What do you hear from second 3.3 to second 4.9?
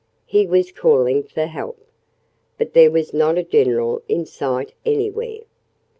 a general in sight